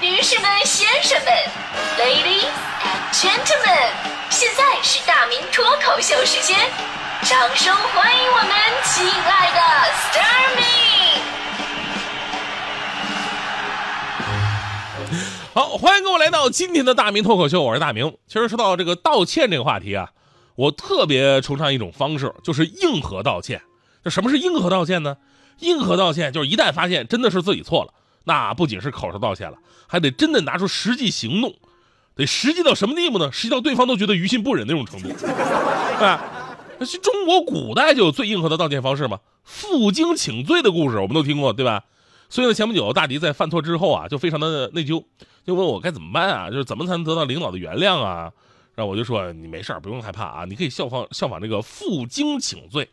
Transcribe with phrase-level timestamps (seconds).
[0.00, 1.34] 女士们、先生们
[1.98, 2.46] ，Ladies
[2.84, 3.90] and Gentlemen，
[4.30, 6.56] 现在是大明脱口秀时间，
[7.22, 8.50] 掌声欢迎我们
[8.84, 10.62] 亲爱的 s t a r m y
[15.52, 18.16] 好，欢迎各位来到今天的大明脱口秀，我是大明。
[18.28, 20.10] 其实说到这个道歉这个话题啊，
[20.54, 23.62] 我特别崇尚一种方式，就是硬核道歉。
[24.04, 25.16] 那什么是硬核道歉呢？
[25.58, 27.92] 硬核道歉就是一旦发现真的是自己错了，
[28.28, 29.56] 那不仅是口头道歉了，
[29.86, 31.54] 还得真的拿出实际行动，
[32.14, 33.32] 得实际到什么地步呢？
[33.32, 36.22] 实际到对方都觉得于心不忍那种程度，对吧？
[36.78, 41.84] 那是中国古代就有最硬核的道歉方式嘛，负荆请罪的故事我们都听过，对吧？
[42.28, 45.02] 所以呢，前不久大迪在犯错之后啊，就非常的内疚，
[45.46, 46.50] 就问我该怎么办啊？
[46.50, 48.30] 就是怎么才能得到领导的原谅啊？
[48.74, 52.88] 然后我就说你没事不用害怕啊，你可以效仿效仿这个负荆请罪。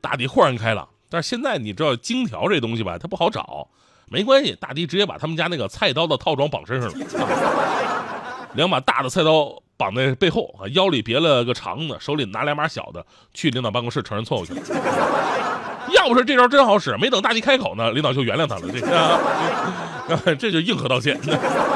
[0.00, 0.88] 大迪豁然开朗。
[1.10, 3.66] 但是现在你知道荆条这东西吧，它不好找，
[4.10, 7.06] 没关系，大迪直接把他们家那个菜刀的套装绑身上了，
[8.54, 14.60] 两把大的菜刀绑在背后，腰里别了个长的，手里拿两把小的，去领导办公室承认错误去了。
[15.94, 18.62] 要不是这招真好使，没等大迪开口呢，领导就原谅他了。
[20.24, 21.20] 这，这就硬核道歉。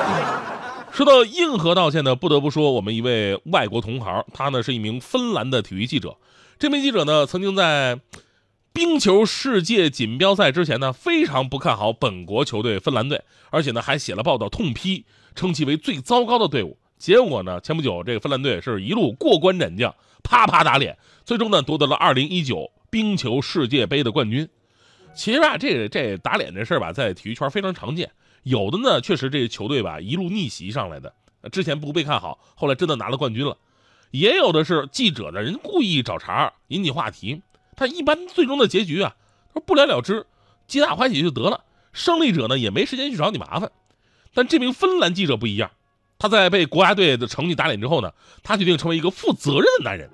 [0.93, 6.17] 说到硬核道歉呢，不得不说我们一位外国同行，他呢是一名芬兰的体育记者，
[6.59, 7.99] 这名记者呢曾经在。
[8.73, 16.79] 冰球世界锦标赛之前呢，非常不看好本国球队芬兰队，而且呢还写了报道痛批，称其为最糟糕的队伍。
[16.97, 24.49] 结果呢，前不久这个芬兰队是一路过关斩将，啪啪打脸，最终呢夺得了2019冰球世界杯的冠军。
[25.15, 28.11] 其实啊，这这打脸这事儿吧，在体育圈非常常见。
[28.43, 31.13] 有的呢，确实这球队吧一路逆袭上来的，
[31.53, 33.59] 之前不被看好，后来真的拿了冠军了。
[34.13, 37.43] 也有的是记者呢人故意找茬，引起话题。
[37.83, 39.17] 但一般最终的结局啊，
[39.49, 40.25] 他说不了了之，
[40.69, 41.65] 皆大欢喜就得了。
[41.93, 43.73] 胜利者呢也没时间去找你麻烦。
[44.33, 45.73] 但这名芬兰记者不一样，
[46.17, 48.13] 他在被国家队的成绩打脸之后呢，
[48.45, 50.09] 他决定成为一个负责任的男人，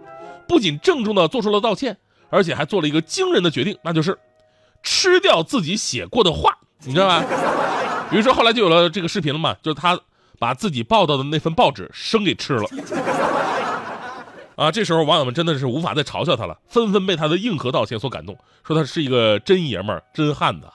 [0.48, 1.98] 不仅郑重的做出了道歉，
[2.30, 4.18] 而且还做了一个惊人的决定，那就是
[4.82, 7.22] 吃掉自己写过的话，你知道吧？
[8.10, 10.00] 比如说后来就有了这个视频了嘛，就是他
[10.38, 12.64] 把自己报道的那份报纸生给吃了。
[14.58, 18.36] 啊，这时候网友们真的是无法再嘲笑他了，纷纷被他的硬核道歉所感动，
[18.66, 20.66] 说他是一个真爷们儿、真汉子。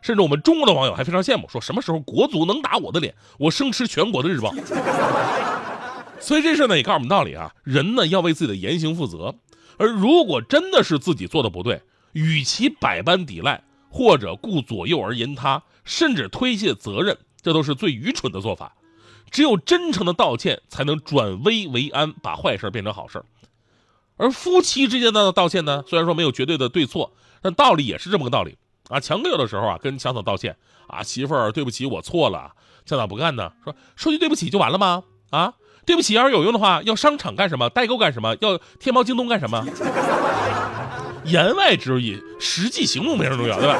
[0.00, 4.54] 甚至我们中国的网友还非常羡慕，说什么时候国足能打我的脸，我生吃全国的日报。
[6.18, 9.34] 所以这事呢也告诉我们道理啊，人呢要为自己的言行负责，
[9.76, 11.82] 而如果真的是自己做的不对，
[12.12, 18.74] 与其百般抵赖，或者顾左右而言他，甚至推卸责任，这都是最愚蠢的做法。
[19.36, 23.22] 只有真诚的道歉，才能转危为安，把坏事变成好事
[24.16, 28.56] 而夫妻之间的道歉呢，虽然说没有绝对的对错，但道理也是这么个道理
[28.88, 28.98] 啊。
[28.98, 32.54] 强哥有的时候啊，跟强嫂道歉啊，媳妇儿对不起，我错了。
[32.86, 35.02] 强嫂不干呢，说说句对不起就完了吗？
[35.28, 35.52] 啊，
[35.84, 37.68] 对不起要是有用的话，要商场干什么？
[37.68, 38.34] 代购干什么？
[38.40, 39.62] 要天猫京东干什么？
[41.26, 43.78] 言外之意，实际行动非常重要，对吧？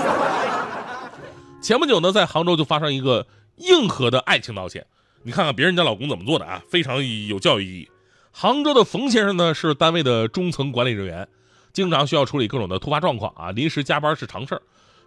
[1.65, 4.84] 前不久呢，在杭州就发生一个硬核的爱情道歉。
[5.22, 6.97] 你看看别人家老公怎么做的啊，非常
[7.27, 7.91] 有教育意义。
[8.32, 11.27] 杭州的冯先生呢是单位的中层管理人员，
[11.72, 14.62] 经常需要处理各种的突发状况啊，临时加班是常事儿。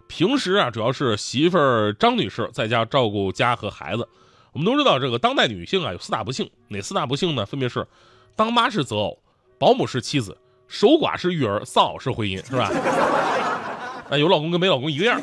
[0.08, 4.08] 平时啊，主要是媳妇儿张女士在家照顾家和孩子。
[4.52, 7.46] 我们都知道这个当代女性啊有四大不幸，哪四大不幸呢？
[7.46, 7.86] 分别是
[8.34, 9.18] 当妈是择偶，
[9.58, 12.68] 保姆是妻子，守寡是育儿，丧偶是婚姻，是吧？
[14.10, 15.20] 那有老公跟没老公一个样。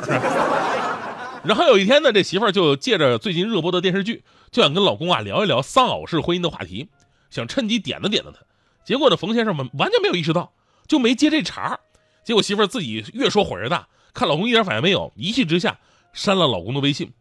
[1.43, 6.89] 然后有一天呢，这媳妇儿就借着最近热播的电视剧，就想跟老公啊聊一聊丧偶式婚姻的话题，
[7.29, 8.41] 想趁机点子点子他。
[8.83, 10.51] 结果呢，冯先生们完全没有意识到，
[10.87, 11.79] 就没接这茬
[12.23, 15.77] 结果媳妇儿自己越说火越大，看老公一点反应没有，一气之下
[16.11, 17.13] 删了老公的微信。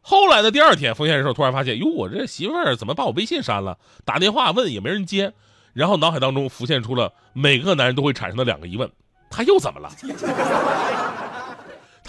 [0.00, 3.78] 后来的第二天，冯先生突然发现，哟，我这媳妇儿怎么把我微信删了？
[4.04, 5.34] 打电话问也没人接，
[5.74, 8.90] 然后脑海当中浮现出了每个男人都会产生的两个疑问：
[9.30, 9.90] 他又怎么了？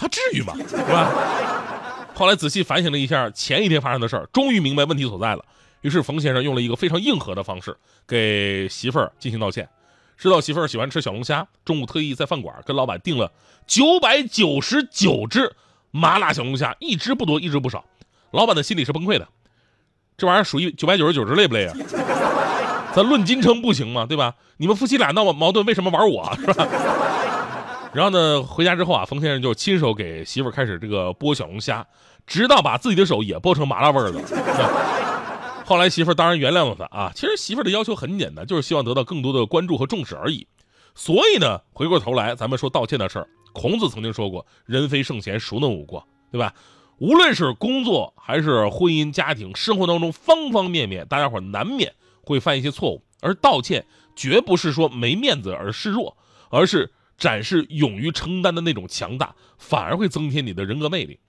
[0.00, 0.54] 他至于吗？
[0.66, 1.12] 是吧？
[2.14, 5.44] 后来仔细反省了一下前一天发生的事儿，终于明白问题所在了。
[5.82, 7.76] 于是冯先生用了一个非常硬核的方式
[8.06, 9.68] 给媳妇儿进行道歉。
[10.16, 13.30] 知道媳妇儿喜欢吃小龙虾，中午特意在饭馆跟老板订了
[13.66, 15.54] 九百九十九只
[15.90, 17.84] 麻辣小龙虾，一只不多，一只不少。
[18.30, 19.28] 老板的心里是崩溃的，
[20.16, 21.74] 这玩意儿属于九百九十九只累不累啊？
[22.94, 24.06] 咱论斤称不行吗？
[24.06, 24.34] 对吧？
[24.56, 26.68] 你们夫妻俩闹矛盾，为什么玩我是吧？
[27.92, 31.86] 然后呢，回家之后啊，冯先生就亲手给媳妇儿开始这个剥小龙虾，
[32.26, 34.20] 直到把自己的手也剥成麻辣味儿了。
[35.66, 37.12] 后来媳妇儿当然原谅了他啊。
[37.14, 40.46] 其实媳妇儿的要求很简单，就是希望得到更多的关注和重视而已。
[40.94, 46.54] 所以呢，回过头来咱们说道歉的事儿，孔子曾经说过：“人非圣贤，孰能无过？”对吧？
[46.98, 51.92] 无论是工作还是婚姻家庭生活当中方方面面，大家伙难免
[52.22, 53.84] 会犯一些错误，而道歉
[54.14, 56.16] 绝不是说没面子而示弱，
[56.50, 61.20] 而是展示勇于承担的那种强大，反而会增添你的人格魅力。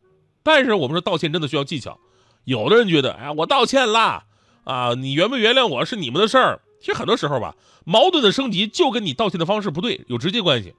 [0.42, 2.00] 但是我们说道歉真的需要技巧，
[2.46, 4.24] 有的人觉得，哎呀，我道歉啦，
[4.64, 6.62] 啊，你原不原谅我是你们的事儿。
[6.80, 7.56] 其实很多时候吧，
[7.86, 10.74] 矛盾的升级就跟你道歉的方式不对有直接关系。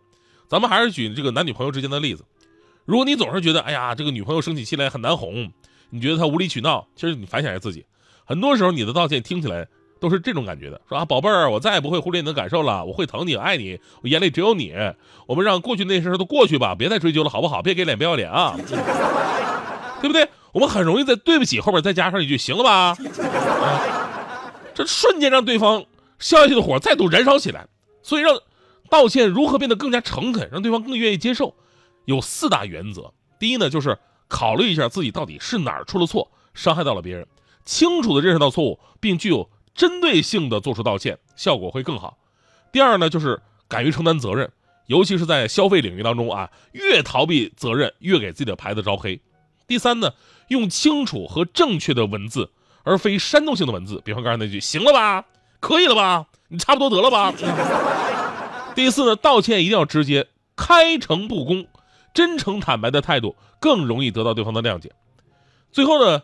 [0.49, 2.25] 咱们还是举这个男女朋友之间的例子，
[2.85, 5.53] 如果你总是觉得，哎呀，这个女朋友生起气来很难哄，
[5.91, 7.87] 你觉得她无理取闹，其实你反省一下自己，
[8.25, 9.69] 很多时候你的道歉听起来
[10.02, 14.75] 都是这种感觉的，说啊，宝贝儿，我再也不会忽略你的感受了，我会疼你，爱你，我眼里只有你，
[15.26, 17.62] 我们让过去那些事都过去吧，别再追究了，好不好？
[17.62, 18.56] 别给脸不要脸啊，
[20.02, 20.28] 对不对？
[20.50, 22.70] 我们很容易在对不起后边再加上一句，行了吧？
[22.72, 22.99] 啊
[24.75, 25.84] 这瞬间让对方
[26.19, 27.69] 消下去的火再度燃烧起来。
[28.02, 28.37] 所以让
[28.90, 31.55] 道歉如何变得更加诚恳，让对方更愿意接受，
[32.06, 33.12] 有四大原则。
[33.38, 33.96] 第一呢，就是
[34.26, 37.26] 考虑一下自己到底是哪儿出了错，伤害到了别人，
[37.64, 42.19] 清楚的认识到错误，并具有针对性的做出道歉，效果会更好。
[42.70, 44.50] 第二呢，就是敢于承担责任，
[44.86, 49.20] 尤其是在消费领域当中啊，越逃避责任，越给自己的牌子招黑。
[49.66, 50.12] 第三呢，
[50.48, 52.50] 用清楚和正确的文字。
[52.84, 55.24] 而非煽动性的文字，比方刚才那句“行了吧，
[55.60, 57.32] 可以了吧，你差不多得了吧”。
[58.74, 60.26] 第四呢，道歉一定要直接，
[60.56, 61.64] 开诚布公，
[62.12, 64.90] 真诚坦白的态度更容易得到对方的谅解。
[65.70, 66.22] 最后呢，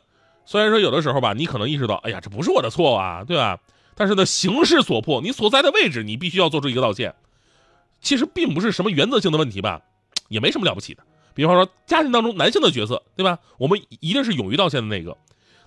[0.48, 3.60] 虽然说有的时候吧，你可能意识到，哎呀，这不是我的错啊，对吧？
[3.94, 7.14] 但是呢，形势所迫，你所在的位置，你必须要做出一个道歉。
[8.00, 9.82] 其实并不是什么原则性的问题吧，
[10.30, 11.02] 也没什么了不起的。
[11.34, 13.40] 比方说家庭当中男性的角色，对吧？
[13.58, 15.18] 我们一定是勇于道歉的那个。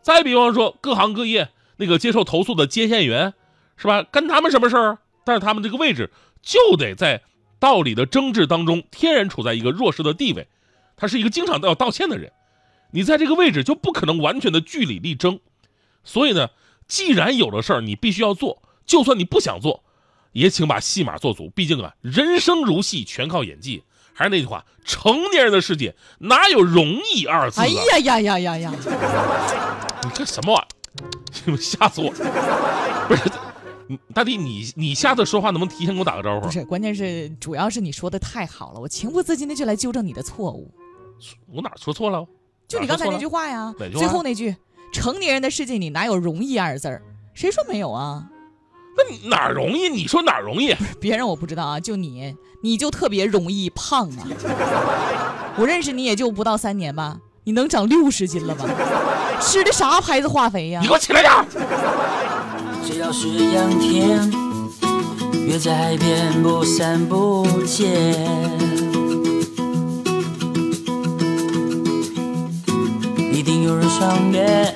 [0.02, 3.36] 再比方说，各行各业那个接受投诉的接线员，
[3.78, 4.02] 是吧？
[4.02, 4.98] 跟他们什么事儿？
[5.24, 6.10] 但是他们这个位置
[6.42, 7.22] 就得在
[7.60, 10.48] 道理的争执当中，天然处在一个弱势的地位。
[10.98, 12.32] 他是一个经常都要道歉的人，
[12.92, 15.40] 你在这个位置就不可能完全的据理力争。
[16.04, 16.50] 所以呢，
[16.88, 19.84] 既然有了事儿，你必须要做，就算你不想做，
[20.32, 21.50] 也请把戏码做足。
[21.56, 23.84] 毕竟啊，人生如戏，全靠演技。
[24.14, 27.62] 还是那句话，成年人的世界哪有容易二字？
[27.62, 28.74] 哎呀呀呀呀呀！
[30.04, 31.58] 你这什么玩意儿？
[31.58, 32.12] 吓死我！
[33.08, 33.32] 不是，
[34.14, 36.46] 大弟，你你下次说话能不能提前给我打个招呼？
[36.46, 40.70] 不是，关键是主要是你说的太好了，我情不自禁的就来纠正你的错误。
[41.48, 42.28] 我哪说错了？
[42.72, 44.56] 就你刚才那句话呀，最后那句
[44.94, 47.02] “成年人的世界里哪有容易二字儿”？
[47.36, 48.24] 谁说没有啊？
[48.96, 49.90] 那你哪儿容易？
[49.90, 50.74] 你说哪儿容易？
[51.02, 52.34] 别人我不知道啊，就你，
[52.64, 54.24] 你就特别容易胖啊！
[55.60, 58.64] 我认识你也就不到三年吧，你能长六十斤了吧？
[59.42, 60.88] 吃的啥牌子化肥呀你？
[60.88, 61.46] 给我起来点儿！
[62.86, 64.32] 只要是阳天，
[65.46, 68.71] 约在海边不散不见。
[74.22, 74.76] 有人赏月，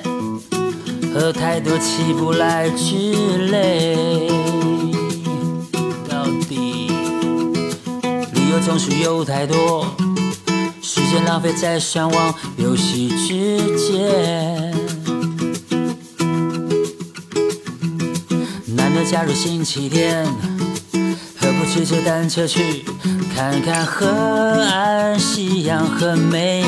[1.14, 4.28] 喝太多起不来之类。
[6.08, 6.90] 到底
[8.32, 9.86] 理由总是有太多，
[10.82, 14.74] 时间浪费在上网游戏之间。
[18.74, 20.26] 难得假如星期天，
[21.40, 22.84] 何不骑着单车去
[23.34, 26.64] 看看河岸，夕阳很美，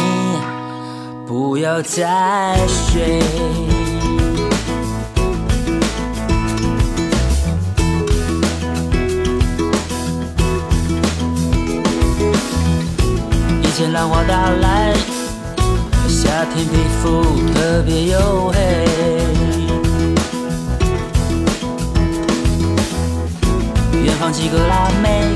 [1.29, 3.19] 不要再睡。
[13.61, 14.95] 一阵浪花打来，
[16.09, 18.57] 夏天皮肤特别黝黑。
[24.03, 25.27] 远方几个辣妹，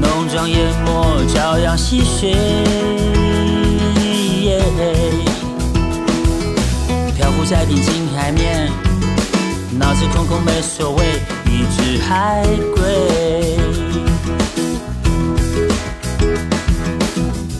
[0.00, 3.13] 浓妆艳抹，朝阳戏水。
[7.44, 8.70] 在平静海面，
[9.78, 11.04] 脑子空空没所谓，
[11.44, 12.42] 一只海
[12.74, 13.58] 龟。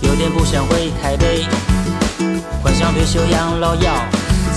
[0.01, 1.47] 有点不想回台北，
[2.63, 3.93] 幻想退休养老药，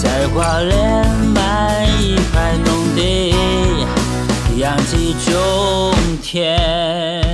[0.02, 1.06] 在花莲
[1.36, 3.36] 买一块农地。
[4.58, 5.94] 养鸡种
[6.24, 7.27] 田。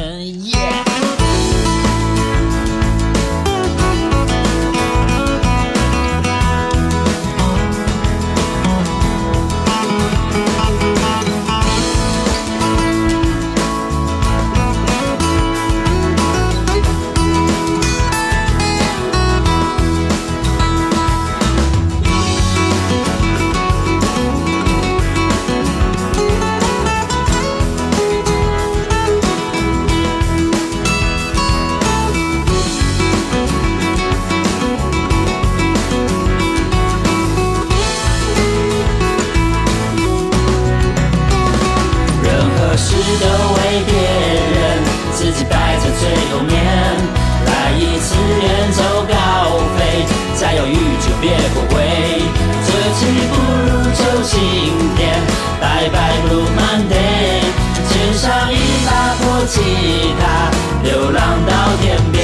[61.23, 62.19] 浪到天边，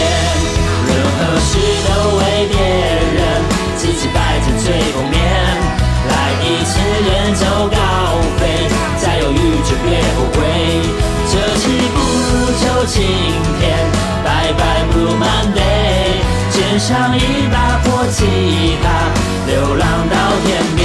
[0.87, 2.59] 任何事都为别
[3.15, 3.17] 人。
[3.77, 5.15] 自己摆在最后面，
[6.09, 6.13] 来
[6.43, 6.71] 一次
[7.07, 7.77] 远走高
[8.37, 10.37] 飞，再犹豫就别后悔。
[11.31, 11.63] 这期
[11.95, 11.97] 不
[12.59, 12.97] 就今
[13.57, 13.63] 天，
[14.21, 15.61] 拜拜不瞒背，
[16.51, 18.25] 肩上一把破吉
[18.83, 18.85] 他，
[19.47, 20.15] 流浪到
[20.45, 20.83] 天边，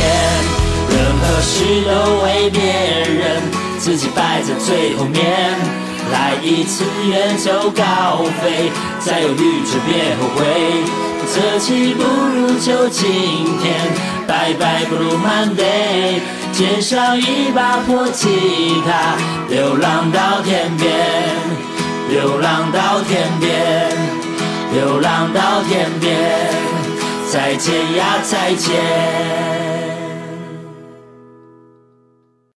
[0.89, 1.53] 任何事
[1.83, 1.91] 都
[2.23, 3.43] 为别人。
[3.81, 5.84] 自己摆在最后面。
[6.13, 8.71] 来一次远走高飞，
[9.01, 10.45] 再犹豫就别后悔。
[11.35, 13.05] 这期不如就今
[13.63, 13.75] 天，
[14.27, 16.21] 拜拜不如 Monday。
[16.53, 18.29] 肩上一把破吉
[18.87, 19.17] 他，
[19.49, 20.93] 流浪到天边，
[22.11, 23.91] 流浪到天边，
[24.73, 26.15] 流浪到天边。
[27.29, 29.54] 再见呀，再见。